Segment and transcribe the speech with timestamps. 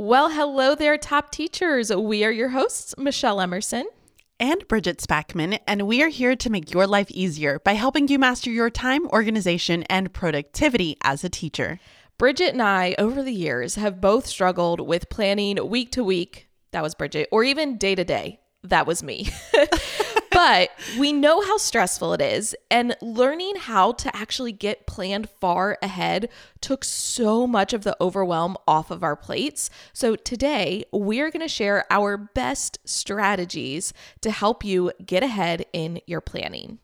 [0.00, 1.94] Well, hello there, top teachers.
[1.94, 3.84] We are your hosts, Michelle Emerson.
[4.38, 8.18] And Bridget Spackman, and we are here to make your life easier by helping you
[8.18, 11.80] master your time, organization, and productivity as a teacher.
[12.16, 16.48] Bridget and I, over the years, have both struggled with planning week to week.
[16.70, 18.40] That was Bridget, or even day to day.
[18.62, 19.28] That was me.
[20.30, 22.54] but we know how stressful it is.
[22.70, 26.28] And learning how to actually get planned far ahead
[26.60, 29.70] took so much of the overwhelm off of our plates.
[29.92, 36.00] So today, we're going to share our best strategies to help you get ahead in
[36.06, 36.78] your planning.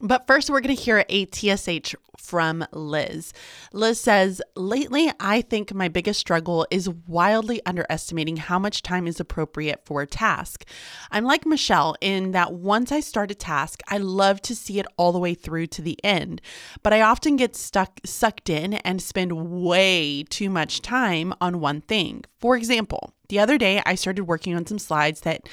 [0.00, 3.32] But first, we're going to hear a TSH from Liz.
[3.72, 9.20] Liz says, Lately, I think my biggest struggle is wildly underestimating how much time is
[9.20, 10.66] appropriate for a task.
[11.10, 14.86] I'm like Michelle in that once I start a task, I love to see it
[14.98, 16.42] all the way through to the end,
[16.82, 21.80] but I often get stuck, sucked in and spend way too much time on one
[21.80, 22.24] thing.
[22.46, 25.48] For example, the other day, I started working on some slides that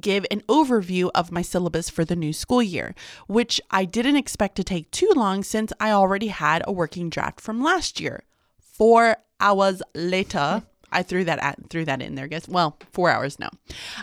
[0.00, 2.94] give an overview of my syllabus for the new school year,
[3.26, 7.42] which I didn't expect to take too long since I already had a working draft
[7.42, 8.22] from last year.
[8.58, 10.86] Four hours later, hmm.
[10.90, 12.48] I threw that at, threw that in there, guess.
[12.48, 13.50] Well, four hours no.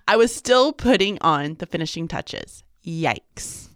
[0.08, 2.64] I was still putting on the finishing touches.
[2.88, 3.68] Yikes.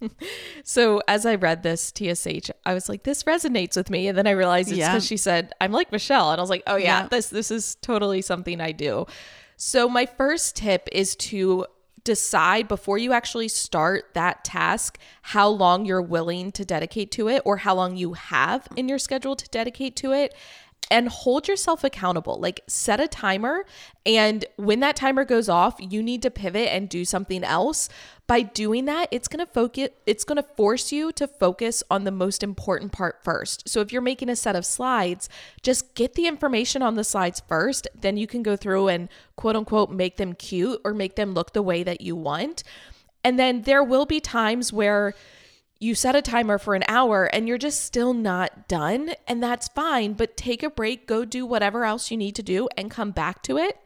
[0.64, 4.08] so as I read this TSH, I was like, this resonates with me.
[4.08, 5.08] And then I realized it's because yeah.
[5.08, 6.30] she said, I'm like Michelle.
[6.30, 9.06] And I was like, oh yeah, yeah, this this is totally something I do.
[9.56, 11.66] So my first tip is to
[12.04, 17.42] decide before you actually start that task how long you're willing to dedicate to it
[17.44, 20.34] or how long you have in your schedule to dedicate to it
[20.92, 22.38] and hold yourself accountable.
[22.38, 23.64] Like set a timer
[24.04, 27.88] and when that timer goes off, you need to pivot and do something else.
[28.26, 32.04] By doing that, it's going to focus it's going to force you to focus on
[32.04, 33.68] the most important part first.
[33.68, 35.28] So if you're making a set of slides,
[35.62, 39.56] just get the information on the slides first, then you can go through and quote
[39.56, 42.62] unquote make them cute or make them look the way that you want.
[43.24, 45.14] And then there will be times where
[45.82, 49.68] you set a timer for an hour and you're just still not done, and that's
[49.68, 53.10] fine, but take a break, go do whatever else you need to do, and come
[53.10, 53.76] back to it.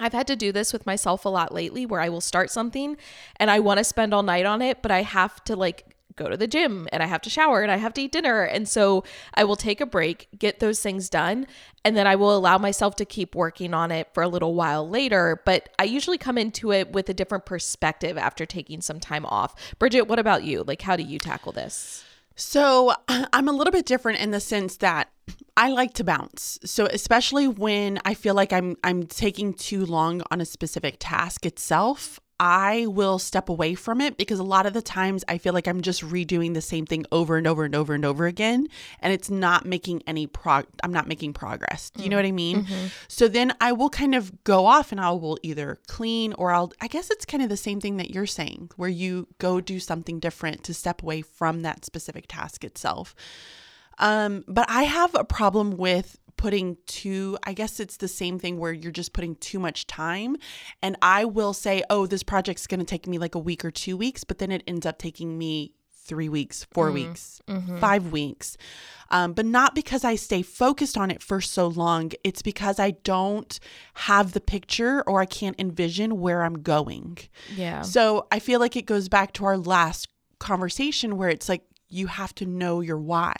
[0.00, 2.96] I've had to do this with myself a lot lately where I will start something
[3.36, 6.28] and I want to spend all night on it, but I have to like go
[6.28, 8.42] to the gym and I have to shower and I have to eat dinner.
[8.42, 11.46] And so I will take a break, get those things done,
[11.84, 14.88] and then I will allow myself to keep working on it for a little while
[14.88, 15.40] later.
[15.46, 19.54] But I usually come into it with a different perspective after taking some time off.
[19.78, 20.64] Bridget, what about you?
[20.64, 22.04] Like, how do you tackle this?
[22.38, 25.08] So I'm a little bit different in the sense that
[25.56, 26.58] I like to bounce.
[26.64, 31.44] So especially when I feel like I'm I'm taking too long on a specific task
[31.44, 35.52] itself, I will step away from it because a lot of the times I feel
[35.52, 38.68] like I'm just redoing the same thing over and over and over and over again
[39.00, 41.90] and it's not making any prog I'm not making progress.
[41.90, 42.10] Do you mm.
[42.12, 42.64] know what I mean?
[42.64, 42.86] Mm-hmm.
[43.08, 46.72] So then I will kind of go off and I will either clean or I'll
[46.80, 49.80] I guess it's kind of the same thing that you're saying where you go do
[49.80, 53.14] something different to step away from that specific task itself.
[53.98, 58.58] Um, but I have a problem with putting too, I guess it's the same thing
[58.58, 60.36] where you're just putting too much time.
[60.80, 63.70] And I will say, oh, this project's going to take me like a week or
[63.70, 65.74] two weeks, but then it ends up taking me
[66.08, 67.78] three weeks, 4 mm, weeks, mm-hmm.
[67.78, 68.56] five weeks.
[69.10, 72.12] Um, but not because I stay focused on it for so long.
[72.24, 73.58] It's because I don't
[73.94, 77.18] have the picture or I can't envision where I'm going.
[77.54, 77.82] Yeah.
[77.82, 82.06] So I feel like it goes back to our last conversation where it's like you
[82.06, 83.34] have to know your why.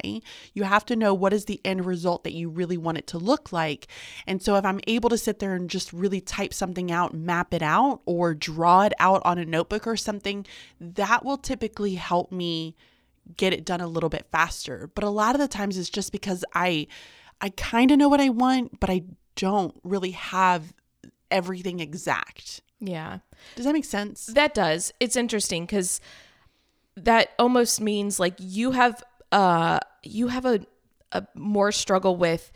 [0.55, 3.19] You have to know what is the end result that you really want it to
[3.19, 3.87] look like.
[4.27, 7.53] And so if I'm able to sit there and just really type something out, map
[7.53, 10.47] it out, or draw it out on a notebook or something,
[10.81, 12.75] that will typically help me
[13.37, 14.91] get it done a little bit faster.
[14.95, 16.87] But a lot of the times it's just because I
[17.41, 19.03] I kind of know what I want, but I
[19.37, 20.73] don't really have
[21.31, 22.63] everything exact.
[22.81, 23.19] Yeah.
[23.55, 24.27] Does that make sense?
[24.27, 24.93] That does.
[25.01, 26.01] It's interesting cuz
[27.05, 30.61] that almost means like you have uh you have a
[31.13, 32.53] a more struggle with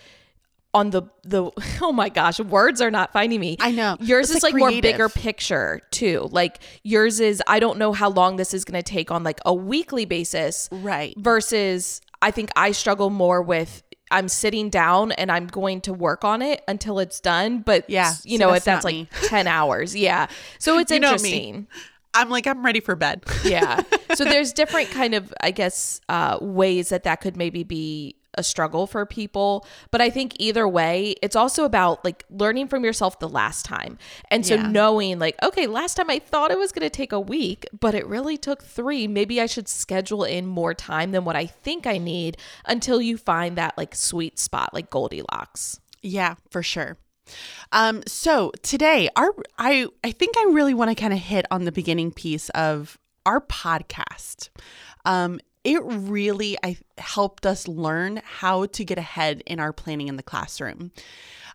[0.74, 1.50] on the the
[1.82, 3.56] oh my gosh words are not finding me.
[3.60, 3.96] I know.
[4.00, 6.28] Yours it's is like, like more bigger picture too.
[6.30, 9.40] Like yours is i don't know how long this is going to take on like
[9.44, 11.14] a weekly basis right.
[11.18, 16.24] versus i think i struggle more with i'm sitting down and i'm going to work
[16.24, 18.14] on it until it's done but yeah.
[18.24, 19.94] you know if that's like 10 hours.
[19.96, 20.26] Yeah.
[20.58, 21.66] So it's interesting
[22.14, 23.24] I'm like, I'm ready for bed.
[23.44, 23.82] yeah.
[24.14, 28.42] So there's different kind of, I guess, uh, ways that that could maybe be a
[28.42, 29.66] struggle for people.
[29.90, 33.98] But I think either way, it's also about like learning from yourself the last time.
[34.30, 34.68] And so yeah.
[34.68, 37.94] knowing, like, okay, last time I thought it was going to take a week, but
[37.94, 39.06] it really took three.
[39.06, 42.36] Maybe I should schedule in more time than what I think I need
[42.66, 45.80] until you find that like sweet spot, like Goldilocks.
[46.00, 46.98] Yeah, for sure.
[47.72, 51.64] Um, so today, our I I think I really want to kind of hit on
[51.64, 54.50] the beginning piece of our podcast.
[55.04, 60.16] Um, it really I helped us learn how to get ahead in our planning in
[60.16, 60.92] the classroom.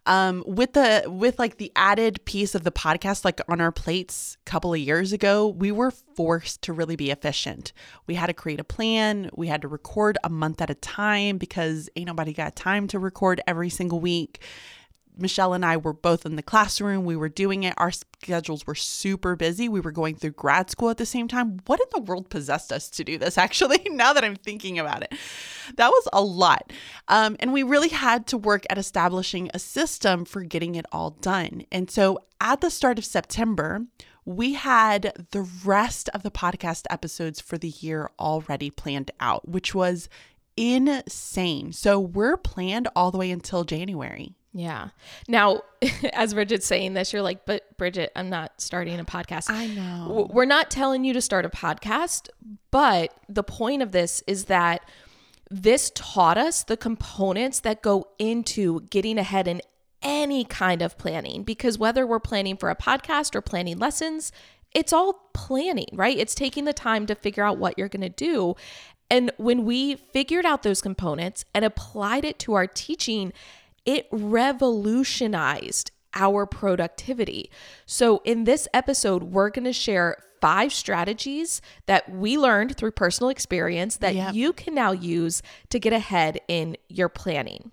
[0.06, 4.38] Um, with the with like the added piece of the podcast like on our plates
[4.48, 7.74] a couple of years ago we were forced to really be efficient
[8.08, 11.38] we had to create a plan we had to record a month at a time
[11.38, 14.42] because ain't nobody got time to record every single week
[15.20, 17.06] Michelle and I were both in the classroom.
[17.06, 17.74] We were doing it.
[17.78, 19.70] Our schedules were super busy.
[19.70, 21.60] We were going through grad school at the same time.
[21.66, 25.04] What in the world possessed us to do this, actually, now that I'm thinking about
[25.04, 25.14] it?
[25.76, 26.72] That was a lot.
[27.08, 31.12] Um, and we really had to work at establishing a system for getting it all
[31.12, 31.64] done.
[31.72, 33.86] And so at the start of September,
[34.26, 39.74] we had the rest of the podcast episodes for the year already planned out, which
[39.74, 40.10] was
[40.58, 41.72] insane.
[41.72, 44.34] So we're planned all the way until January.
[44.54, 44.90] Yeah.
[45.28, 45.62] Now,
[46.14, 49.50] as Bridget's saying this, you're like, but Bridget, I'm not starting a podcast.
[49.50, 50.28] I know.
[50.32, 52.30] We're not telling you to start a podcast,
[52.72, 54.82] but the point of this is that
[55.50, 59.62] this taught us the components that go into getting ahead in
[60.02, 64.32] any kind of planning because whether we're planning for a podcast or planning lessons,
[64.74, 66.18] it's all planning, right?
[66.18, 68.56] It's taking the time to figure out what you're going to do.
[69.10, 73.32] And when we figured out those components and applied it to our teaching,
[73.88, 77.50] it revolutionized our productivity.
[77.88, 83.30] So, in this episode, we're going to share five strategies that we learned through personal
[83.30, 84.36] experience that yep.
[84.36, 87.72] you can now use to get ahead in your planning.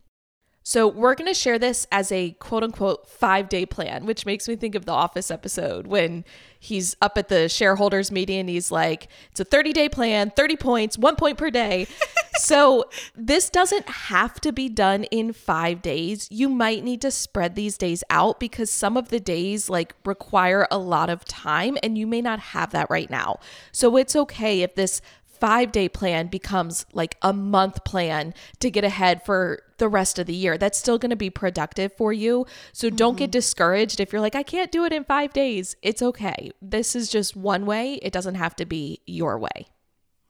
[0.66, 4.48] So, we're going to share this as a quote unquote five day plan, which makes
[4.48, 6.24] me think of the Office episode when
[6.58, 10.56] he's up at the shareholders meeting and he's like, it's a 30 day plan, 30
[10.56, 11.86] points, one point per day.
[12.38, 16.28] so, this doesn't have to be done in five days.
[16.30, 20.66] You might need to spread these days out because some of the days like require
[20.70, 23.38] a lot of time and you may not have that right now.
[23.70, 25.02] So, it's okay if this
[25.44, 30.24] five day plan becomes like a month plan to get ahead for the rest of
[30.24, 30.56] the year.
[30.56, 32.46] That's still going to be productive for you.
[32.72, 33.18] So don't mm-hmm.
[33.18, 35.76] get discouraged if you're like, I can't do it in five days.
[35.82, 36.50] It's okay.
[36.62, 39.66] This is just one way, it doesn't have to be your way.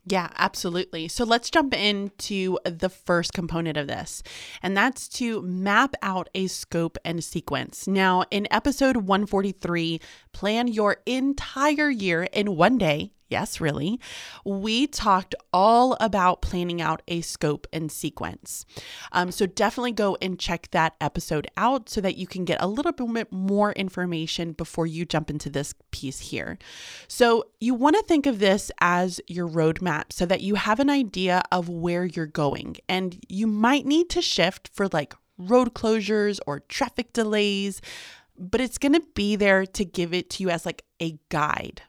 [0.04, 1.06] Yeah, absolutely.
[1.06, 4.20] So let's jump into the first component of this,
[4.64, 7.86] and that's to map out a scope and sequence.
[7.86, 10.00] Now, in episode 143,
[10.32, 13.98] plan your entire year in one day Yes, really.
[14.44, 18.66] We talked all about planning out a scope and sequence.
[19.12, 22.68] Um, so definitely go and check that episode out so that you can get a
[22.68, 26.58] little bit more information before you jump into this piece here.
[27.08, 30.90] So you want to think of this as your roadmap so that you have an
[30.90, 32.76] idea of where you're going.
[32.88, 37.80] And you might need to shift for like road closures or traffic delays,
[38.38, 41.82] but it's going to be there to give it to you as like a guide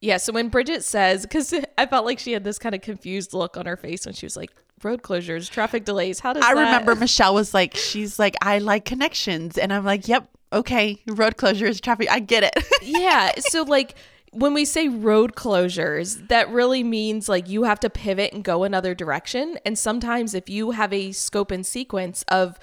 [0.00, 0.16] yeah.
[0.16, 3.56] So when Bridget says, because I felt like she had this kind of confused look
[3.56, 4.50] on her face when she was like,
[4.82, 6.20] road closures, traffic delays.
[6.20, 9.58] How does I that- remember Michelle was like, she's like, I like connections.
[9.58, 12.10] And I'm like, yep, okay, road closures, traffic.
[12.10, 12.64] I get it.
[12.82, 13.32] yeah.
[13.38, 13.94] So, like,
[14.30, 18.62] when we say road closures, that really means like you have to pivot and go
[18.64, 19.58] another direction.
[19.64, 22.58] And sometimes, if you have a scope and sequence of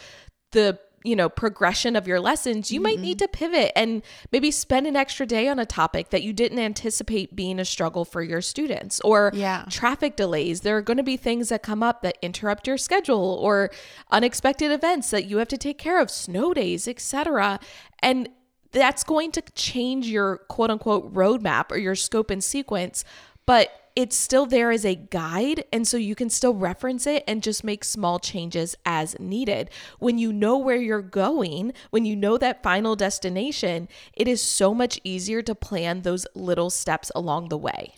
[0.51, 2.83] the you know progression of your lessons you mm-hmm.
[2.83, 3.25] might need mm-hmm.
[3.25, 7.35] to pivot and maybe spend an extra day on a topic that you didn't anticipate
[7.35, 9.65] being a struggle for your students or yeah.
[9.69, 13.37] traffic delays there are going to be things that come up that interrupt your schedule
[13.41, 13.69] or
[14.11, 17.59] unexpected events that you have to take care of snow days etc
[17.99, 18.29] and
[18.71, 23.05] that's going to change your quote unquote roadmap or your scope and sequence
[23.45, 25.63] but it's still there as a guide.
[25.71, 29.69] And so you can still reference it and just make small changes as needed.
[29.99, 34.73] When you know where you're going, when you know that final destination, it is so
[34.73, 37.93] much easier to plan those little steps along the way.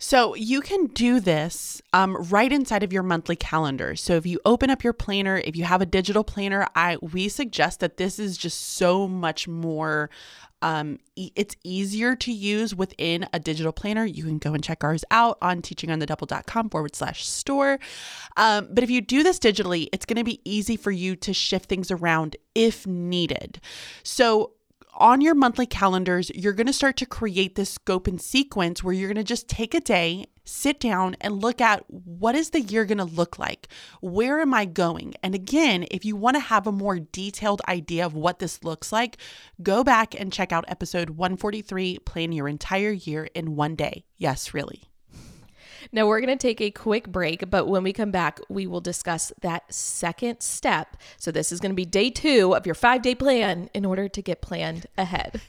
[0.00, 3.96] So you can do this um, right inside of your monthly calendar.
[3.96, 7.28] So if you open up your planner, if you have a digital planner, I we
[7.28, 10.08] suggest that this is just so much more
[10.62, 14.04] um, e- it's easier to use within a digital planner.
[14.04, 17.78] You can go and check ours out on teachingonthedouble.com forward slash store.
[18.36, 21.32] Um, but if you do this digitally, it's going to be easy for you to
[21.32, 23.60] shift things around if needed.
[24.02, 24.52] So
[24.98, 28.92] on your monthly calendars, you're going to start to create this scope and sequence where
[28.92, 32.60] you're going to just take a day, sit down, and look at what is the
[32.60, 33.68] year going to look like?
[34.00, 35.14] Where am I going?
[35.22, 38.92] And again, if you want to have a more detailed idea of what this looks
[38.92, 39.16] like,
[39.62, 44.04] go back and check out episode 143 Plan Your Entire Year in One Day.
[44.16, 44.88] Yes, really.
[45.90, 48.80] Now, we're going to take a quick break, but when we come back, we will
[48.80, 50.96] discuss that second step.
[51.16, 54.08] So, this is going to be day two of your five day plan in order
[54.08, 55.40] to get planned ahead.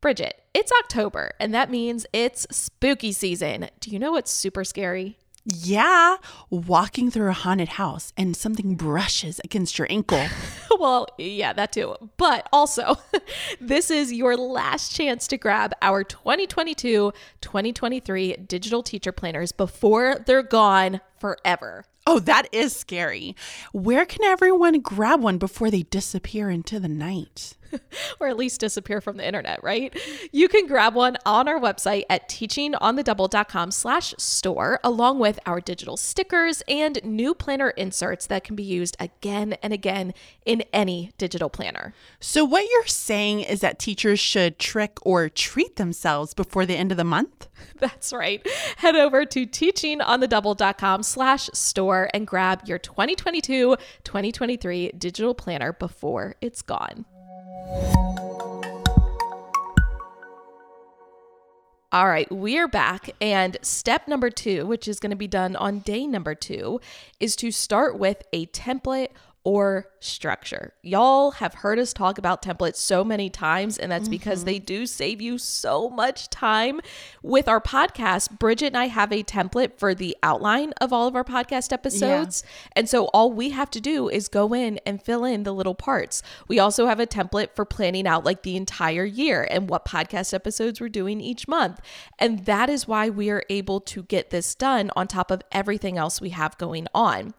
[0.00, 3.68] Bridget, it's October, and that means it's spooky season.
[3.80, 5.18] Do you know what's super scary?
[5.44, 6.16] Yeah,
[6.48, 10.26] walking through a haunted house and something brushes against your ankle.
[10.80, 11.94] well, yeah, that too.
[12.16, 12.96] But also,
[13.60, 20.42] this is your last chance to grab our 2022 2023 digital teacher planners before they're
[20.42, 21.84] gone forever.
[22.06, 23.36] Oh, that is scary.
[23.72, 27.56] Where can everyone grab one before they disappear into the night?
[28.20, 29.96] or at least disappear from the internet, right?
[30.32, 35.96] You can grab one on our website at teachingonthedouble.com slash store, along with our digital
[35.96, 41.50] stickers and new planner inserts that can be used again and again in any digital
[41.50, 41.94] planner.
[42.18, 46.90] So what you're saying is that teachers should trick or treat themselves before the end
[46.90, 47.48] of the month?
[47.78, 48.46] That's right.
[48.76, 57.04] Head over to teachingonthedouble.com slash store and grab your 2022-2023 digital planner before it's gone.
[61.92, 63.10] All right, we are back.
[63.20, 66.80] And step number two, which is going to be done on day number two,
[67.18, 69.08] is to start with a template
[69.42, 70.74] or structure.
[70.82, 74.10] Y'all have heard us talk about templates so many times, and that's mm-hmm.
[74.10, 76.80] because they do save you so much time.
[77.22, 81.16] With our podcast, Bridget and I have a template for the outline of all of
[81.16, 82.42] our podcast episodes.
[82.44, 82.72] Yeah.
[82.76, 85.74] And so all we have to do is go in and fill in the little
[85.74, 86.22] parts.
[86.46, 90.34] We also have a template for planning out like the entire year and what podcast
[90.34, 91.80] episodes we're doing each month.
[92.18, 95.96] And that is why we are able to get this done on top of everything
[95.96, 97.32] else we have going on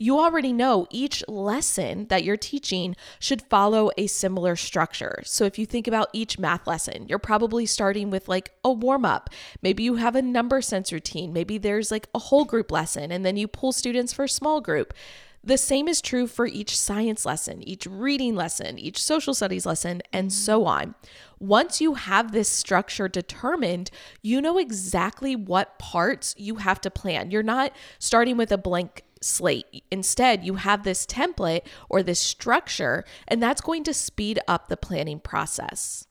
[0.00, 5.22] you already know each lesson that you're teaching should follow a similar structure.
[5.26, 9.04] So if you think about each math lesson, you're probably starting with like a warm
[9.04, 9.28] up.
[9.60, 11.34] Maybe you have a number sense routine.
[11.34, 14.62] Maybe there's like a whole group lesson, and then you pull students for a small
[14.62, 14.94] group.
[15.44, 20.00] The same is true for each science lesson, each reading lesson, each social studies lesson,
[20.14, 20.34] and mm-hmm.
[20.34, 20.94] so on.
[21.38, 23.90] Once you have this structure determined,
[24.22, 27.30] you know exactly what parts you have to plan.
[27.30, 29.84] You're not starting with a blank slate.
[29.90, 34.76] Instead, you have this template or this structure, and that's going to speed up the
[34.76, 36.06] planning process.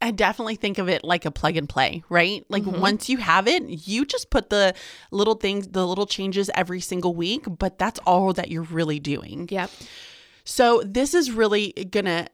[0.00, 2.44] I definitely think of it like a plug and play, right?
[2.48, 2.80] Like mm-hmm.
[2.80, 4.74] once you have it, you just put the
[5.10, 9.48] little things, the little changes every single week, but that's all that you're really doing.
[9.50, 9.70] Yep.
[10.44, 12.28] So this is really going to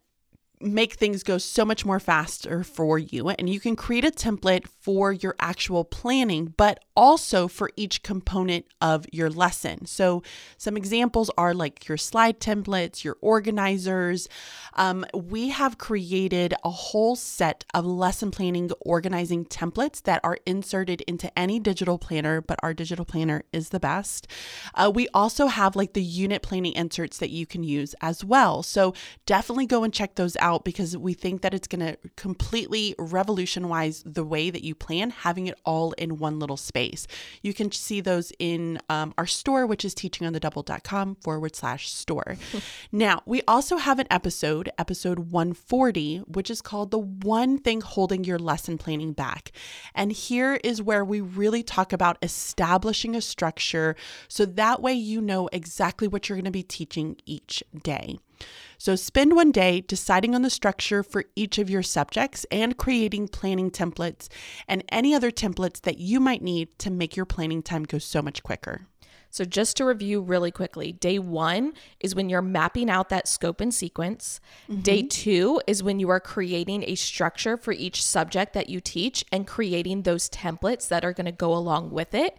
[0.62, 3.28] make things go so much more faster for you.
[3.28, 8.66] And you can create a template for your actual planning, but also for each component
[8.80, 9.86] of your lesson.
[9.86, 10.22] So,
[10.58, 14.28] some examples are like your slide templates, your organizers.
[14.74, 21.00] Um, we have created a whole set of lesson planning organizing templates that are inserted
[21.02, 24.26] into any digital planner, but our digital planner is the best.
[24.74, 28.62] Uh, we also have like the unit planning inserts that you can use as well.
[28.62, 28.94] So,
[29.26, 32.94] definitely go and check those out out because we think that it's going to completely
[32.98, 37.06] revolutionize the way that you plan, having it all in one little space.
[37.42, 42.36] You can see those in um, our store, which is teachingonthedouble.com forward slash store.
[42.92, 48.24] now, we also have an episode, episode 140, which is called The One Thing Holding
[48.24, 49.52] Your Lesson Planning Back.
[49.94, 53.96] And here is where we really talk about establishing a structure
[54.28, 58.18] so that way you know exactly what you're going to be teaching each day.
[58.82, 63.28] So spend one day deciding on the structure for each of your subjects and creating
[63.28, 64.26] planning templates
[64.66, 68.20] and any other templates that you might need to make your planning time go so
[68.20, 68.88] much quicker.
[69.30, 73.60] So, just to review really quickly, day one is when you're mapping out that scope
[73.60, 74.40] and sequence.
[74.68, 74.80] Mm-hmm.
[74.80, 79.24] Day two is when you are creating a structure for each subject that you teach
[79.30, 82.36] and creating those templates that are going to go along with it.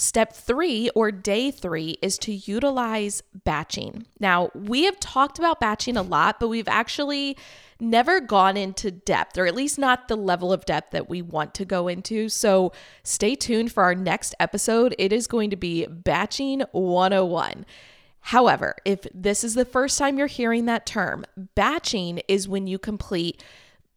[0.00, 4.06] Step three, or day three, is to utilize batching.
[4.20, 7.36] Now, we have talked about batching a lot, but we've actually
[7.80, 11.52] never gone into depth, or at least not the level of depth that we want
[11.54, 12.28] to go into.
[12.28, 12.70] So
[13.02, 14.94] stay tuned for our next episode.
[15.00, 17.66] It is going to be Batching 101.
[18.20, 21.24] However, if this is the first time you're hearing that term,
[21.56, 23.42] batching is when you complete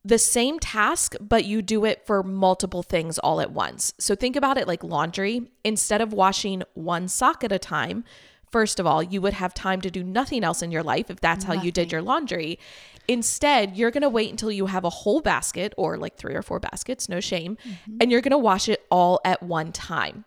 [0.04, 3.94] the same task, but you do it for multiple things all at once.
[4.00, 5.52] So think about it like laundry.
[5.64, 8.04] Instead of washing one sock at a time,
[8.52, 11.20] first of all, you would have time to do nothing else in your life if
[11.20, 11.60] that's nothing.
[11.60, 12.58] how you did your laundry.
[13.08, 16.42] Instead, you're going to wait until you have a whole basket or like three or
[16.42, 17.98] four baskets, no shame, mm-hmm.
[18.00, 20.26] and you're going to wash it all at one time.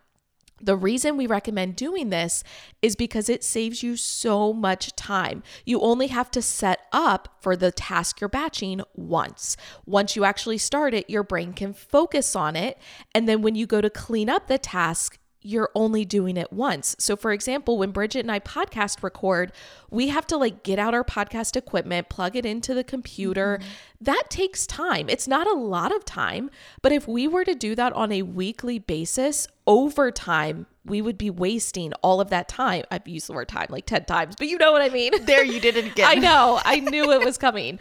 [0.61, 2.43] The reason we recommend doing this
[2.81, 5.43] is because it saves you so much time.
[5.65, 9.57] You only have to set up for the task you're batching once.
[9.85, 12.77] Once you actually start it, your brain can focus on it.
[13.13, 16.95] And then when you go to clean up the task, you're only doing it once.
[16.97, 19.51] So, for example, when Bridget and I podcast record,
[19.91, 23.59] we have to like get out our podcast equipment, plug it into the computer.
[23.61, 23.69] Mm-hmm.
[24.01, 25.07] That takes time.
[25.07, 26.49] It's not a lot of time,
[26.81, 31.17] but if we were to do that on a weekly basis, over time, we would
[31.17, 32.83] be wasting all of that time.
[32.91, 35.13] I've used the word time like 10 times, but you know what I mean.
[35.25, 36.07] There, you did it again.
[36.07, 36.61] I know.
[36.63, 37.79] I knew it was coming.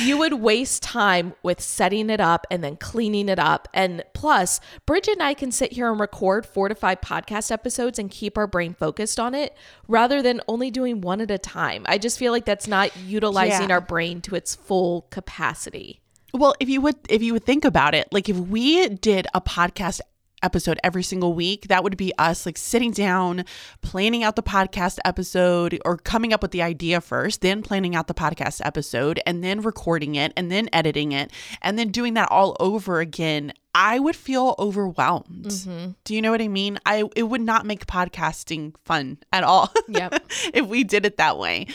[0.00, 3.68] You would waste time with setting it up and then cleaning it up.
[3.74, 7.98] And plus, Bridget and I can sit here and record four to five podcast episodes
[7.98, 9.56] and keep our brain focused on it
[9.88, 11.82] rather than only doing one at a time.
[11.86, 13.74] I just feel like that's not utilizing yeah.
[13.74, 16.00] our brain to its full capacity.
[16.32, 19.40] Well, if you would if you would think about it, like if we did a
[19.40, 20.00] podcast
[20.42, 21.68] episode every single week.
[21.68, 23.44] That would be us like sitting down,
[23.82, 28.06] planning out the podcast episode or coming up with the idea first, then planning out
[28.06, 32.30] the podcast episode and then recording it and then editing it and then doing that
[32.30, 35.46] all over again I would feel overwhelmed.
[35.46, 35.90] Mm-hmm.
[36.02, 36.80] Do you know what I mean?
[36.84, 39.72] I it would not make podcasting fun at all.
[39.88, 40.22] Yep.
[40.52, 41.66] if we did it that way.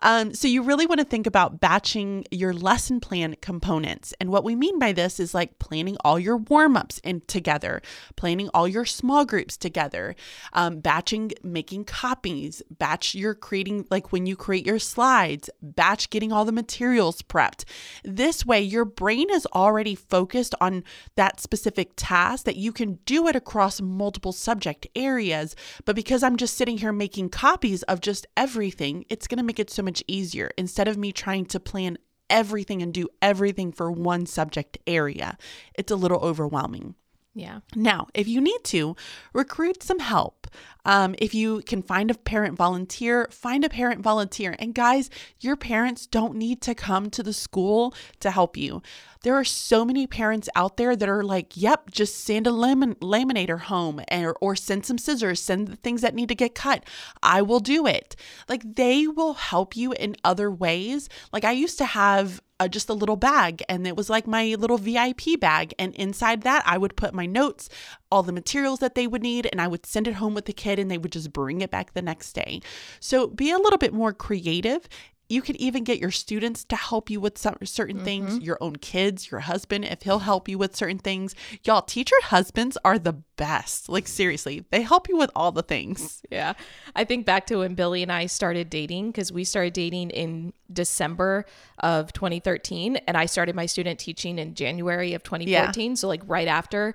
[0.00, 4.14] Um, so you really want to think about batching your lesson plan components.
[4.20, 7.82] And what we mean by this is like planning all your warm-ups in together,
[8.14, 10.14] planning all your small groups together,
[10.52, 16.30] um, batching making copies, batch you're creating like when you create your slides, batch getting
[16.32, 17.64] all the materials prepped.
[18.04, 20.84] This way your brain is already focused on
[21.16, 25.54] that specific task that you can do it across multiple subject areas.
[25.84, 29.60] But because I'm just sitting here making copies of just everything, it's going to make
[29.60, 31.98] it so much easier instead of me trying to plan
[32.28, 35.38] everything and do everything for one subject area.
[35.74, 36.96] It's a little overwhelming.
[37.36, 37.60] Yeah.
[37.74, 38.96] Now, if you need to,
[39.34, 40.46] recruit some help.
[40.86, 44.56] Um, if you can find a parent volunteer, find a parent volunteer.
[44.58, 48.80] And guys, your parents don't need to come to the school to help you.
[49.22, 52.94] There are so many parents out there that are like, yep, just send a lamin-
[53.02, 56.84] laminator home or, or send some scissors, send the things that need to get cut.
[57.22, 58.16] I will do it.
[58.48, 61.10] Like they will help you in other ways.
[61.34, 64.78] Like I used to have just a little bag and it was like my little
[64.78, 67.68] VIP bag and inside that I would put my notes,
[68.10, 70.52] all the materials that they would need and I would send it home with the
[70.52, 72.60] kid and they would just bring it back the next day.
[72.98, 74.88] So be a little bit more creative
[75.28, 78.04] you could even get your students to help you with some certain mm-hmm.
[78.04, 81.34] things, your own kids, your husband, if he'll help you with certain things.
[81.64, 83.88] Y'all, teacher husbands are the best.
[83.88, 86.22] Like, seriously, they help you with all the things.
[86.30, 86.54] Yeah.
[86.94, 90.52] I think back to when Billy and I started dating because we started dating in
[90.72, 91.44] December
[91.78, 95.90] of 2013, and I started my student teaching in January of 2014.
[95.90, 95.94] Yeah.
[95.94, 96.94] So, like, right after.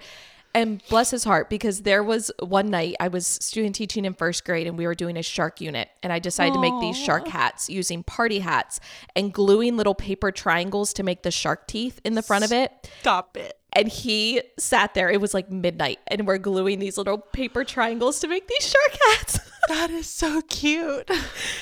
[0.53, 4.43] And bless his heart, because there was one night I was student teaching in first
[4.43, 5.89] grade and we were doing a shark unit.
[6.03, 6.55] And I decided Aww.
[6.55, 8.79] to make these shark hats using party hats
[9.15, 12.89] and gluing little paper triangles to make the shark teeth in the front of it.
[12.99, 13.57] Stop it.
[13.73, 15.09] And he sat there.
[15.09, 18.99] It was like midnight, and we're gluing these little paper triangles to make these shark
[19.07, 19.39] hats.
[19.69, 21.09] that is so cute.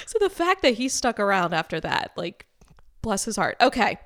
[0.08, 2.48] so the fact that he stuck around after that, like,
[3.04, 3.58] bless his heart.
[3.62, 4.00] Okay.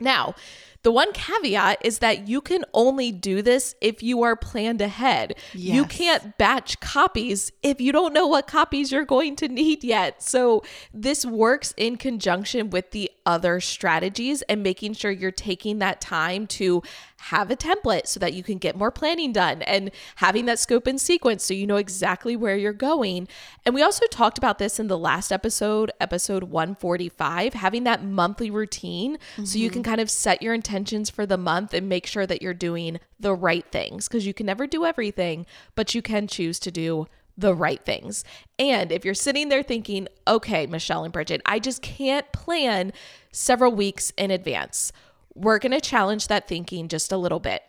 [0.00, 0.34] Now,
[0.82, 5.34] the one caveat is that you can only do this if you are planned ahead.
[5.52, 5.74] Yes.
[5.74, 10.22] You can't batch copies if you don't know what copies you're going to need yet.
[10.22, 10.62] So,
[10.94, 16.46] this works in conjunction with the other strategies and making sure you're taking that time
[16.46, 16.82] to
[17.24, 20.86] have a template so that you can get more planning done and having that scope
[20.86, 23.28] and sequence so you know exactly where you're going.
[23.66, 28.50] And we also talked about this in the last episode, episode 145, having that monthly
[28.50, 29.44] routine mm-hmm.
[29.44, 29.90] so you can mm-hmm.
[29.90, 33.34] kind of set your intentions for the month and make sure that you're doing the
[33.34, 37.06] right things because you can never do everything, but you can choose to do
[37.36, 38.24] the right things.
[38.58, 42.92] And if you're sitting there thinking, okay, Michelle and Bridget, I just can't plan
[43.32, 44.92] several weeks in advance
[45.34, 47.62] we're going to challenge that thinking just a little bit.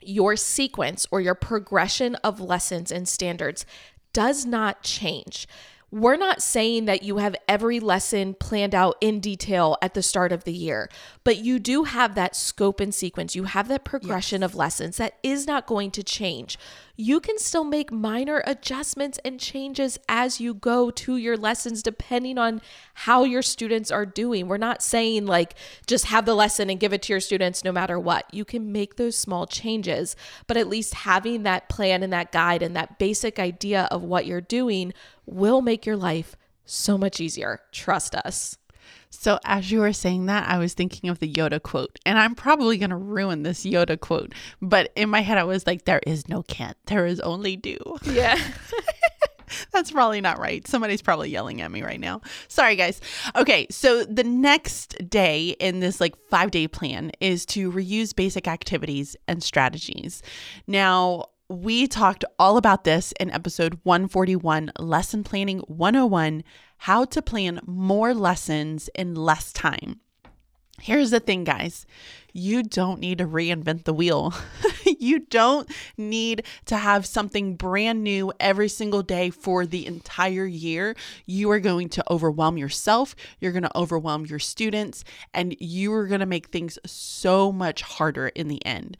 [0.00, 3.64] Your sequence or your progression of lessons and standards
[4.12, 5.46] does not change.
[5.92, 10.32] We're not saying that you have every lesson planned out in detail at the start
[10.32, 10.88] of the year,
[11.22, 13.36] but you do have that scope and sequence.
[13.36, 14.50] You have that progression yes.
[14.50, 16.56] of lessons that is not going to change
[16.96, 22.36] you can still make minor adjustments and changes as you go to your lessons, depending
[22.36, 22.60] on
[22.94, 24.46] how your students are doing.
[24.46, 25.54] We're not saying like
[25.86, 28.32] just have the lesson and give it to your students no matter what.
[28.32, 30.14] You can make those small changes,
[30.46, 34.26] but at least having that plan and that guide and that basic idea of what
[34.26, 34.92] you're doing
[35.26, 37.60] will make your life so much easier.
[37.72, 38.58] Trust us.
[39.10, 42.34] So, as you were saying that, I was thinking of the Yoda quote, and I'm
[42.34, 44.32] probably going to ruin this Yoda quote,
[44.62, 47.76] but in my head, I was like, there is no can't, there is only do.
[48.04, 48.38] Yeah.
[49.70, 50.66] That's probably not right.
[50.66, 52.22] Somebody's probably yelling at me right now.
[52.48, 53.00] Sorry, guys.
[53.36, 58.48] Okay, so the next day in this like five day plan is to reuse basic
[58.48, 60.22] activities and strategies.
[60.66, 66.42] Now, we talked all about this in episode 141 Lesson Planning 101
[66.78, 70.00] How to Plan More Lessons in Less Time.
[70.80, 71.84] Here's the thing, guys
[72.32, 74.32] you don't need to reinvent the wheel.
[74.98, 80.96] you don't need to have something brand new every single day for the entire year.
[81.26, 86.06] You are going to overwhelm yourself, you're going to overwhelm your students, and you are
[86.06, 88.96] going to make things so much harder in the end.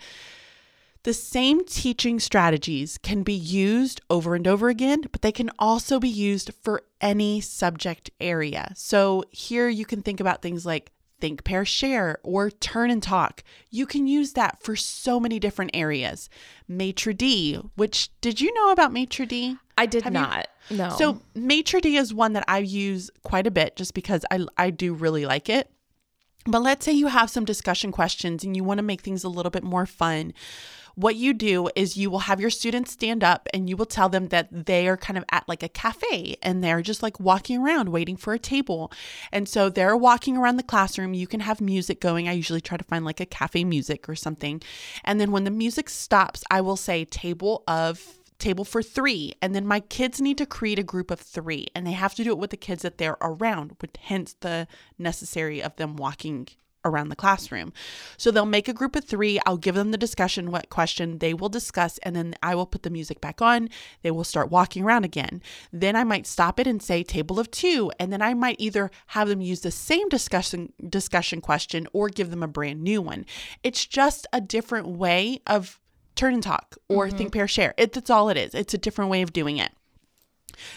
[1.04, 5.98] The same teaching strategies can be used over and over again, but they can also
[5.98, 8.72] be used for any subject area.
[8.76, 13.44] So here you can think about things like think, pair, share, or turn and talk.
[13.70, 16.28] You can use that for so many different areas.
[16.66, 19.56] Maitre d', which did you know about Maitre D?
[19.78, 20.48] I did Have not.
[20.68, 20.78] You?
[20.78, 20.90] No.
[20.90, 24.70] So Maitre d' is one that I use quite a bit just because I I
[24.70, 25.70] do really like it.
[26.44, 29.28] But let's say you have some discussion questions and you want to make things a
[29.28, 30.34] little bit more fun
[30.94, 34.08] what you do is you will have your students stand up and you will tell
[34.08, 37.58] them that they are kind of at like a cafe and they're just like walking
[37.58, 38.92] around waiting for a table.
[39.30, 41.14] And so they're walking around the classroom.
[41.14, 42.28] You can have music going.
[42.28, 44.62] I usually try to find like a cafe music or something.
[45.04, 49.34] And then when the music stops, I will say table of table for three.
[49.40, 52.24] And then my kids need to create a group of three and they have to
[52.24, 54.66] do it with the kids that they're around, with hence the
[54.98, 56.48] necessary of them walking
[56.84, 57.72] around the classroom.
[58.16, 59.40] So they'll make a group of three.
[59.46, 62.82] I'll give them the discussion, what question they will discuss, and then I will put
[62.82, 63.68] the music back on.
[64.02, 65.42] They will start walking around again.
[65.72, 68.90] Then I might stop it and say table of two, and then I might either
[69.08, 73.26] have them use the same discussion discussion question or give them a brand new one.
[73.62, 75.80] It's just a different way of
[76.14, 77.16] turn and talk or mm-hmm.
[77.16, 77.74] think pair share.
[77.76, 78.54] It, that's all it is.
[78.54, 79.72] It's a different way of doing it.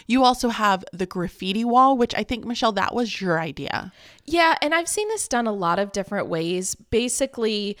[0.06, 3.92] You also have the graffiti wall, which I think, Michelle, that was your idea.
[4.24, 6.74] Yeah, and I've seen this done a lot of different ways.
[6.74, 7.76] Basically,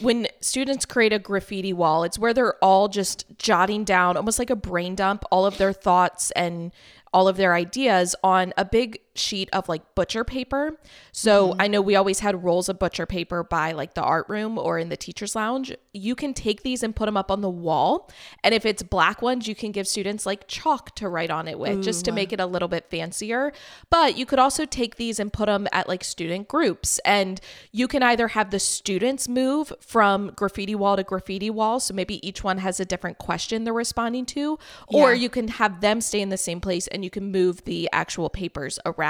[0.00, 4.50] when students create a graffiti wall, it's where they're all just jotting down, almost like
[4.50, 6.72] a brain dump, all of their thoughts and
[7.12, 10.78] all of their ideas on a big sheet of like butcher paper.
[11.12, 11.60] So mm-hmm.
[11.62, 14.78] I know we always had rolls of butcher paper by like the art room or
[14.78, 15.74] in the teacher's lounge.
[15.92, 18.10] You can take these and put them up on the wall.
[18.42, 21.58] And if it's black ones, you can give students like chalk to write on it
[21.58, 21.82] with Ooh.
[21.82, 23.52] just to make it a little bit fancier.
[23.90, 26.98] But you could also take these and put them at like student groups.
[27.04, 27.40] And
[27.72, 31.80] you can either have the students move from graffiti wall to graffiti wall.
[31.80, 35.20] So maybe each one has a different question they're responding to, or yeah.
[35.20, 38.30] you can have them stay in the same place and you can move the actual
[38.30, 39.09] papers around.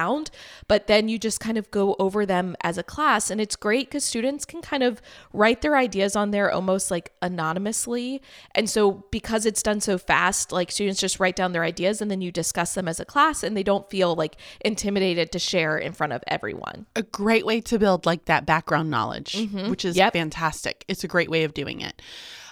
[0.69, 3.31] But then you just kind of go over them as a class.
[3.31, 5.01] And it's great because students can kind of
[5.33, 8.23] write their ideas on there almost like anonymously.
[8.55, 12.11] And so because it's done so fast, like students just write down their ideas and
[12.11, 15.77] then you discuss them as a class and they don't feel like intimidated to share
[15.77, 16.87] in front of everyone.
[16.97, 19.71] A great way to build like that background knowledge, mm-hmm.
[19.71, 20.13] which is yep.
[20.13, 20.85] fantastic.
[20.89, 22.01] It's a great way of doing it.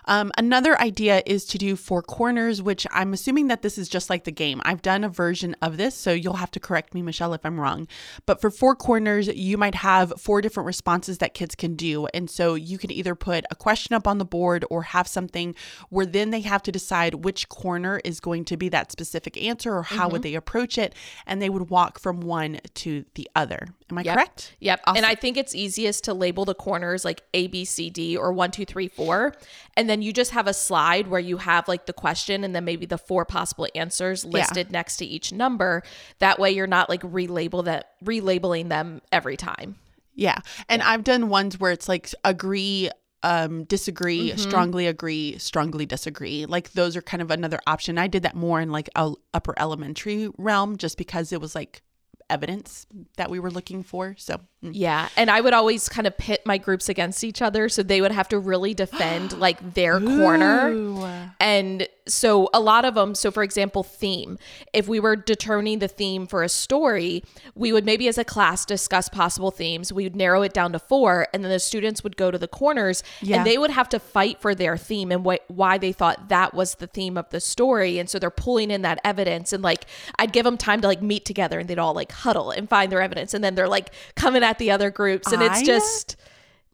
[0.09, 4.09] Um, another idea is to do four corners, which I'm assuming that this is just
[4.09, 4.63] like the game.
[4.65, 7.61] I've done a version of this, so you'll have to correct me, Michelle, if I'm
[7.61, 7.87] wrong.
[8.25, 12.07] But for four corners, you might have four different responses that kids can do.
[12.07, 15.55] And so you can either put a question up on the board or have something
[15.91, 19.77] where then they have to decide which corner is going to be that specific answer
[19.77, 20.13] or how mm-hmm.
[20.13, 20.95] would they approach it.
[21.27, 23.69] And they would walk from one to the other.
[23.91, 24.15] Am I yep.
[24.15, 24.57] correct?
[24.61, 24.81] Yep.
[24.87, 24.97] Awesome.
[24.99, 28.33] And I think it's easiest to label the corners like A, B, C, D or
[28.33, 29.35] one, two, three, four.
[29.77, 32.65] And then you just have a slide where you have like the question and then
[32.65, 34.73] maybe the four possible answers listed yeah.
[34.73, 35.83] next to each number.
[36.19, 39.77] That way you're not like relabel that relabeling them every time.
[40.15, 40.39] Yeah.
[40.69, 40.91] And yeah.
[40.91, 42.91] I've done ones where it's like agree
[43.25, 44.39] um disagree mm-hmm.
[44.39, 48.61] strongly agree strongly disagree like those are kind of another option i did that more
[48.61, 51.83] in like a upper elementary realm just because it was like
[52.31, 52.87] evidence
[53.17, 54.15] that we were looking for.
[54.19, 54.71] So, mm.
[54.73, 55.09] yeah.
[55.17, 57.69] And I would always kind of pit my groups against each other.
[57.69, 61.33] So they would have to really defend like their corner.
[61.41, 64.39] And so a lot of them, so for example, theme.
[64.73, 67.23] If we were determining the theme for a story,
[67.55, 69.93] we would maybe as a class discuss possible themes.
[69.93, 72.49] We would narrow it down to four, and then the students would go to the
[72.49, 73.39] corners yeah.
[73.39, 76.55] and they would have to fight for their theme and wh- why they thought that
[76.55, 77.99] was the theme of the story.
[77.99, 79.53] And so they're pulling in that evidence.
[79.53, 79.85] And like,
[80.19, 82.91] I'd give them time to like meet together and they'd all like huddle and find
[82.91, 83.35] their evidence.
[83.35, 85.33] And then they're like coming at the other groups.
[85.33, 86.17] And it's just.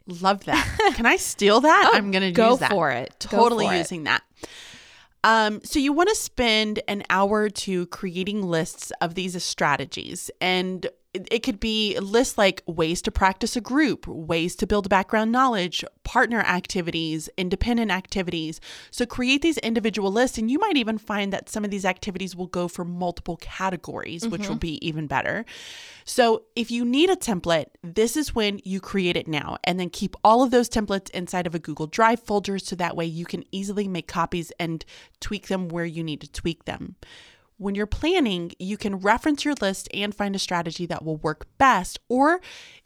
[0.07, 0.93] Love that.
[0.97, 1.91] Can I steal that?
[1.93, 2.71] oh, I'm going to go that.
[2.71, 3.15] for it.
[3.19, 4.05] Totally for using it.
[4.05, 4.23] that.
[5.25, 10.31] Um, so you want to spend an hour two creating lists of these strategies.
[10.41, 15.31] And it could be lists like ways to practice a group, ways to build background
[15.31, 18.61] knowledge, partner activities, independent activities.
[18.91, 22.35] So create these individual lists, and you might even find that some of these activities
[22.35, 24.33] will go for multiple categories, mm-hmm.
[24.33, 24.79] which will mm-hmm.
[24.81, 25.45] be even better.
[26.05, 29.91] So if you need a template, this is when you create it now, and then
[29.91, 33.25] keep all of those templates inside of a Google Drive folder so that way you
[33.25, 34.85] can easily make copies and
[35.21, 36.97] tweak them where you need to tweak them.
[37.57, 41.47] When you're planning, you can reference your list and find a strategy that will work
[41.57, 42.01] best.
[42.09, 42.41] Or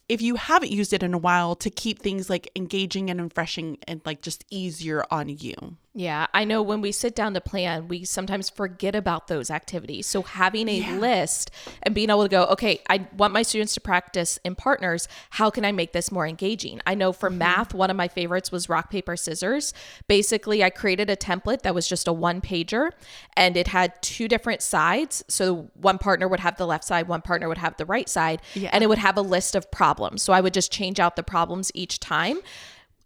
[0.08, 3.78] if you haven't used it in a while, to keep things like engaging and refreshing
[3.86, 5.76] and like just easier on you.
[5.98, 10.06] Yeah, I know when we sit down to plan, we sometimes forget about those activities.
[10.06, 10.96] So having a yeah.
[10.96, 11.50] list
[11.82, 15.08] and being able to go, okay, I want my students to practice in partners.
[15.30, 16.80] How can I make this more engaging?
[16.86, 17.38] I know for mm-hmm.
[17.38, 19.74] math, one of my favorites was rock, paper, scissors.
[20.06, 22.90] Basically, I created a template that was just a one pager
[23.36, 25.24] and it had two different sides.
[25.26, 28.40] So one partner would have the left side, one partner would have the right side,
[28.54, 28.70] yeah.
[28.72, 30.22] and it would have a list of problems.
[30.22, 32.38] So I would just change out the problems each time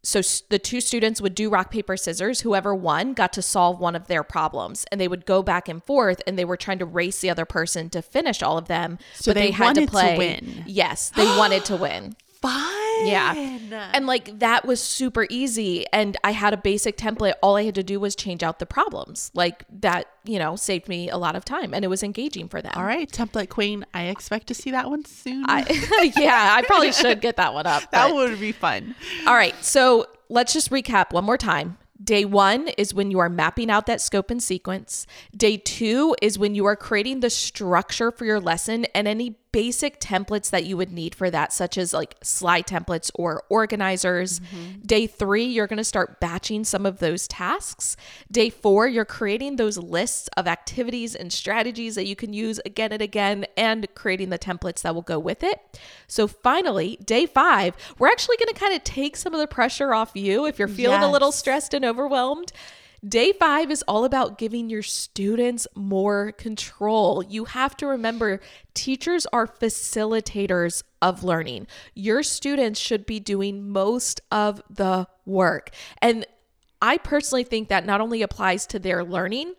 [0.05, 2.41] so the two students would do rock paper scissors.
[2.41, 5.83] Whoever won got to solve one of their problems and they would go back and
[5.83, 8.99] forth and they were trying to race the other person to finish all of them
[9.15, 10.65] so but they, they had to play to win.
[10.67, 13.07] Yes they wanted to win fun.
[13.07, 13.91] Yeah.
[13.95, 15.87] And like that was super easy.
[15.93, 17.35] And I had a basic template.
[17.43, 19.31] All I had to do was change out the problems.
[19.35, 22.61] Like that, you know, saved me a lot of time and it was engaging for
[22.61, 22.73] them.
[22.77, 23.87] All right, template queen.
[23.95, 25.45] I expect to see that one soon.
[25.49, 27.83] I, yeah, I probably should get that one up.
[27.93, 28.95] that would be fun.
[29.27, 29.55] All right.
[29.65, 31.79] So let's just recap one more time.
[32.03, 35.07] Day one is when you are mapping out that scope and sequence.
[35.37, 40.01] Day two is when you are creating the structure for your lesson and any basic
[40.01, 44.41] templates that you would need for that, such as like slide templates or organizers.
[44.41, 44.81] Mm-hmm.
[44.81, 47.97] Day three, you're going to start batching some of those tasks.
[48.31, 52.93] Day four, you're creating those lists of activities and strategies that you can use again
[52.93, 55.79] and again and creating the templates that will go with it.
[56.09, 59.95] So finally, day five, we're actually going to kind of take some of the pressure
[59.95, 61.09] off you if you're feeling yes.
[61.09, 62.53] a little stressed and overwhelmed
[63.07, 67.25] Day five is all about giving your students more control.
[67.25, 68.39] You have to remember
[68.75, 71.67] teachers are facilitators of learning.
[71.97, 75.71] Your students should be doing most of the work.
[76.01, 76.25] And
[76.81, 79.55] I personally think that not only applies to their learning,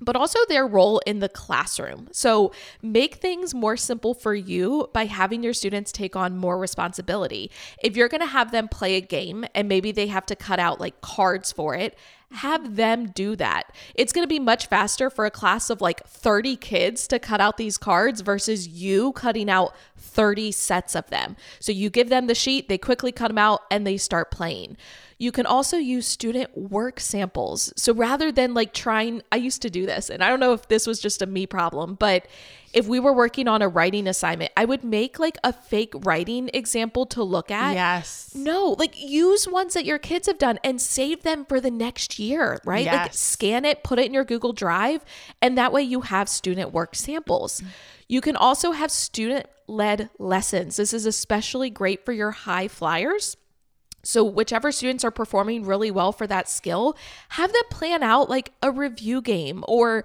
[0.00, 2.08] but also their role in the classroom.
[2.12, 7.50] So make things more simple for you by having your students take on more responsibility.
[7.82, 10.58] If you're going to have them play a game and maybe they have to cut
[10.58, 11.96] out like cards for it,
[12.34, 13.74] have them do that.
[13.94, 17.40] It's going to be much faster for a class of like 30 kids to cut
[17.40, 21.36] out these cards versus you cutting out 30 sets of them.
[21.60, 24.76] So you give them the sheet, they quickly cut them out, and they start playing.
[25.18, 27.72] You can also use student work samples.
[27.76, 30.68] So rather than like trying, I used to do this, and I don't know if
[30.68, 32.26] this was just a me problem, but
[32.72, 36.50] if we were working on a writing assignment, I would make like a fake writing
[36.52, 37.74] example to look at.
[37.74, 38.32] Yes.
[38.34, 42.18] No, like use ones that your kids have done and save them for the next
[42.18, 42.84] year, right?
[42.84, 42.94] Yes.
[42.94, 45.04] Like scan it, put it in your Google Drive,
[45.40, 47.62] and that way you have student work samples.
[48.08, 50.76] You can also have student led lessons.
[50.76, 53.36] This is especially great for your high flyers
[54.04, 56.96] so, whichever students are performing really well for that skill,
[57.30, 60.04] have them plan out like a review game or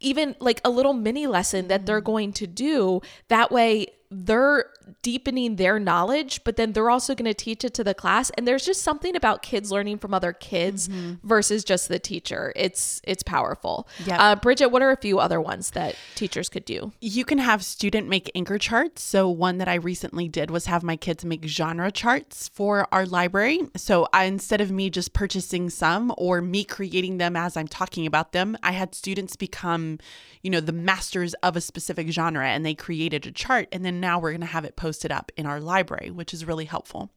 [0.00, 2.06] even like a little mini lesson that they're mm-hmm.
[2.06, 3.00] going to do.
[3.28, 4.66] That way, they're
[5.02, 8.30] deepening their knowledge, but then they're also going to teach it to the class.
[8.30, 11.26] And there's just something about kids learning from other kids mm-hmm.
[11.26, 12.52] versus just the teacher.
[12.56, 13.88] It's it's powerful.
[14.06, 16.92] Yeah, uh, Bridget, what are a few other ones that teachers could do?
[17.00, 19.02] You can have student make anchor charts.
[19.02, 23.06] So one that I recently did was have my kids make genre charts for our
[23.06, 23.60] library.
[23.76, 28.06] So I, instead of me just purchasing some or me creating them as I'm talking
[28.06, 29.98] about them, I had students become,
[30.42, 34.00] you know, the masters of a specific genre, and they created a chart, and then
[34.00, 37.08] now we're going to have it posted up in our library, which is really helpful.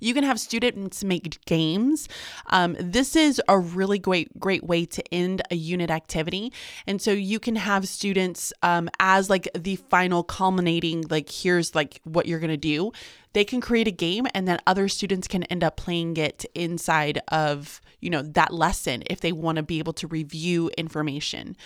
[0.00, 2.08] You can have students make games.
[2.48, 6.52] Um, this is a really great great way to end a unit activity,
[6.86, 12.00] and so you can have students um, as like the final culminating like here's like
[12.04, 12.92] what you're gonna do.
[13.34, 17.20] They can create a game, and then other students can end up playing it inside
[17.28, 21.56] of you know that lesson if they want to be able to review information.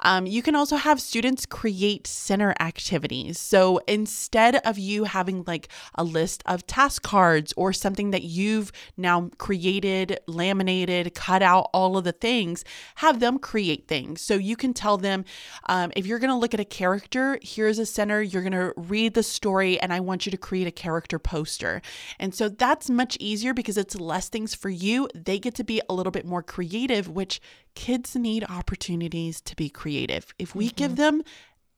[0.00, 3.38] Um, you can also have students create center activities.
[3.38, 8.72] So instead of you having like a list of task cards or something that you've
[8.96, 12.64] now created, laminated, cut out all of the things,
[12.96, 14.20] have them create things.
[14.20, 15.24] So you can tell them
[15.68, 18.72] um, if you're going to look at a character, here's a center, you're going to
[18.76, 21.82] read the story, and I want you to create a character poster.
[22.18, 25.08] And so that's much easier because it's less things for you.
[25.14, 27.40] They get to be a little bit more creative, which
[27.76, 30.34] kids need opportunities to be creative.
[30.38, 30.76] If we mm-hmm.
[30.76, 31.22] give them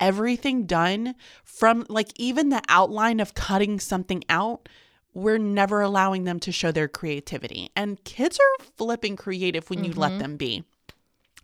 [0.01, 4.69] everything done from like even the outline of cutting something out
[5.15, 7.71] we're never allowing them to show their creativity.
[7.75, 10.01] And kids are flipping creative when you mm-hmm.
[10.01, 10.65] let them be.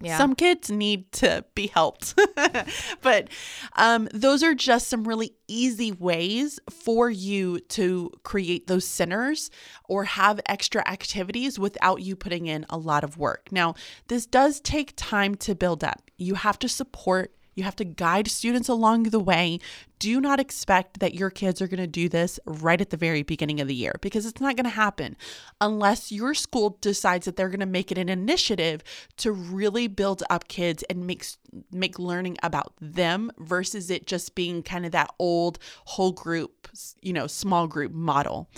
[0.01, 0.19] Yeah.
[0.19, 2.15] Some kids need to be helped.
[3.03, 3.29] but
[3.77, 9.51] um, those are just some really easy ways for you to create those centers
[9.89, 13.49] or have extra activities without you putting in a lot of work.
[13.51, 13.75] Now,
[14.09, 16.11] this does take time to build up.
[16.17, 19.59] You have to support you have to guide students along the way.
[19.99, 23.23] Do not expect that your kids are going to do this right at the very
[23.23, 25.17] beginning of the year because it's not going to happen
[25.61, 28.83] unless your school decides that they're going to make it an initiative
[29.17, 31.25] to really build up kids and make
[31.71, 36.69] make learning about them versus it just being kind of that old whole group,
[37.01, 38.51] you know, small group model.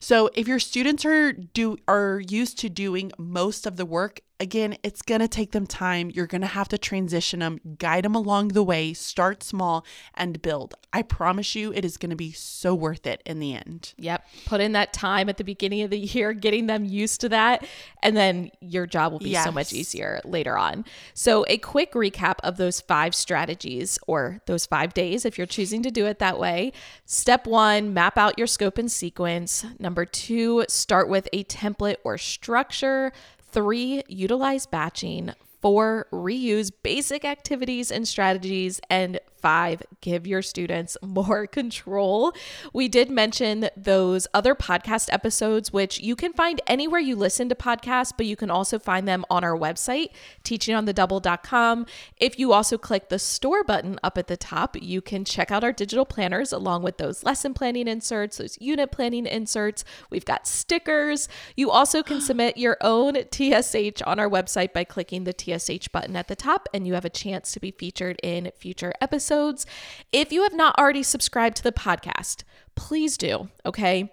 [0.00, 4.78] So if your students are do are used to doing most of the work Again,
[4.82, 6.10] it's going to take them time.
[6.10, 10.40] You're going to have to transition them, guide them along the way, start small and
[10.40, 10.74] build.
[10.94, 13.92] I promise you, it is going to be so worth it in the end.
[13.98, 14.24] Yep.
[14.46, 17.66] Put in that time at the beginning of the year, getting them used to that,
[18.02, 19.44] and then your job will be yes.
[19.44, 20.86] so much easier later on.
[21.12, 25.82] So, a quick recap of those five strategies or those five days if you're choosing
[25.82, 26.72] to do it that way.
[27.04, 29.66] Step one, map out your scope and sequence.
[29.78, 33.12] Number two, start with a template or structure.
[33.52, 35.32] Three, utilize batching.
[35.60, 38.80] Four, reuse basic activities and strategies.
[38.88, 42.32] And five, give your students more control.
[42.72, 47.54] We did mention those other podcast episodes, which you can find anywhere you listen to
[47.54, 50.08] podcasts, but you can also find them on our website,
[50.44, 51.86] teachingonthedouble.com.
[52.16, 55.64] If you also click the store button up at the top, you can check out
[55.64, 59.84] our digital planners along with those lesson planning inserts, those unit planning inserts.
[60.10, 61.28] We've got stickers.
[61.56, 66.16] You also can submit your own TSH on our website by clicking the TSH button
[66.16, 69.66] at the top, and you have a chance to be featured in future episodes episodes.
[70.12, 72.42] If you have not already subscribed to the podcast,
[72.74, 74.10] please do, okay?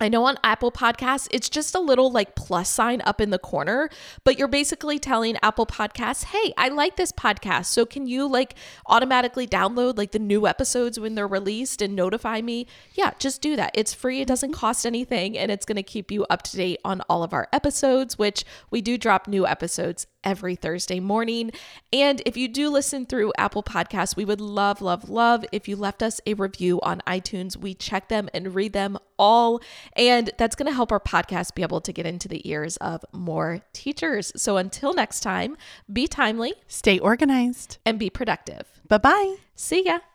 [0.00, 3.38] I know on Apple Podcasts, it's just a little like plus sign up in the
[3.38, 3.88] corner,
[4.24, 7.66] but you're basically telling Apple Podcasts, hey, I like this podcast.
[7.66, 12.40] So can you like automatically download like the new episodes when they're released and notify
[12.40, 12.66] me?
[12.94, 13.72] Yeah, just do that.
[13.74, 14.60] It's free, it doesn't mm-hmm.
[14.60, 17.48] cost anything, and it's going to keep you up to date on all of our
[17.52, 21.50] episodes, which we do drop new episodes every Thursday morning.
[21.92, 25.76] And if you do listen through Apple Podcasts, we would love, love, love if you
[25.76, 27.56] left us a review on iTunes.
[27.56, 29.60] We check them and read them all.
[29.96, 33.04] And that's going to help our podcast be able to get into the ears of
[33.12, 34.32] more teachers.
[34.36, 35.56] So until next time,
[35.92, 38.80] be timely, stay organized, and be productive.
[38.88, 39.36] Bye bye.
[39.54, 40.11] See ya.